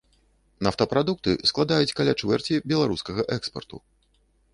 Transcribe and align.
Нафтапрадукты 0.67 1.35
складаюць 1.49 1.95
каля 1.99 2.13
чвэрці 2.23 2.57
беларускага 2.73 3.21
экспарту. 3.37 3.81